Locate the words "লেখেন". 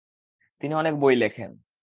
1.15-1.51